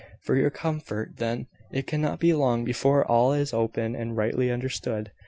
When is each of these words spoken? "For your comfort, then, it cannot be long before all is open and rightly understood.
"For 0.23 0.35
your 0.35 0.49
comfort, 0.49 1.17
then, 1.17 1.45
it 1.71 1.85
cannot 1.85 2.19
be 2.19 2.33
long 2.33 2.63
before 2.65 3.05
all 3.05 3.33
is 3.33 3.53
open 3.53 3.95
and 3.95 4.17
rightly 4.17 4.49
understood. 4.49 5.11